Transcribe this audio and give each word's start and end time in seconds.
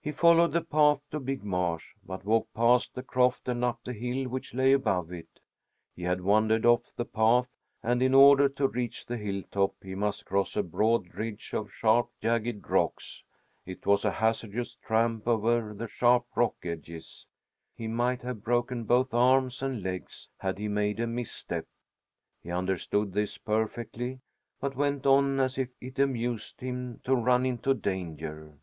He 0.00 0.12
followed 0.12 0.52
the 0.52 0.62
path 0.62 1.02
to 1.10 1.20
Big 1.20 1.44
Marsh, 1.44 1.90
but 2.02 2.24
walked 2.24 2.54
past 2.54 2.94
the 2.94 3.02
croft 3.02 3.46
and 3.48 3.62
up 3.62 3.84
the 3.84 3.92
hill 3.92 4.30
which 4.30 4.54
lay 4.54 4.72
above 4.72 5.12
it. 5.12 5.28
He 5.94 6.04
had 6.04 6.22
wandered 6.22 6.64
off 6.64 6.94
the 6.96 7.04
path, 7.04 7.50
and 7.82 8.00
in 8.02 8.14
order 8.14 8.48
to 8.48 8.66
reach 8.66 9.04
the 9.04 9.18
hill 9.18 9.42
top 9.50 9.74
he 9.82 9.94
must 9.94 10.24
cross 10.24 10.56
a 10.56 10.62
broad 10.62 11.14
ridge 11.14 11.52
of 11.52 11.70
sharp, 11.70 12.08
jagged 12.22 12.66
rocks. 12.70 13.24
It 13.66 13.84
was 13.84 14.06
a 14.06 14.10
hazardous 14.10 14.74
tramp 14.76 15.28
over 15.28 15.74
the 15.74 15.86
sharp 15.86 16.24
rock 16.34 16.56
edges. 16.62 17.26
He 17.74 17.88
might 17.88 18.22
have 18.22 18.42
broken 18.42 18.84
both 18.84 19.12
arms 19.12 19.60
and 19.60 19.82
legs 19.82 20.30
had 20.38 20.56
he 20.56 20.66
made 20.68 20.98
a 20.98 21.06
misstep. 21.06 21.66
He 22.42 22.50
understood 22.50 23.12
this 23.12 23.36
perfectly, 23.36 24.20
but 24.62 24.76
went 24.76 25.04
on 25.04 25.40
as 25.40 25.58
if 25.58 25.68
it 25.78 25.98
amused 25.98 26.62
him 26.62 27.02
to 27.04 27.14
run 27.14 27.44
into 27.44 27.74
danger. 27.74 28.56